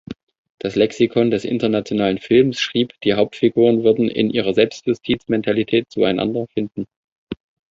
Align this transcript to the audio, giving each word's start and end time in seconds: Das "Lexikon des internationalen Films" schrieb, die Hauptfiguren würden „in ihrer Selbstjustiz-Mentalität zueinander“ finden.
Das 0.57 0.75
"Lexikon 0.75 1.29
des 1.29 1.45
internationalen 1.45 2.17
Films" 2.17 2.59
schrieb, 2.59 2.99
die 3.03 3.13
Hauptfiguren 3.13 3.83
würden 3.83 4.07
„in 4.07 4.31
ihrer 4.31 4.55
Selbstjustiz-Mentalität 4.55 5.91
zueinander“ 5.91 6.47
finden. 6.47 6.87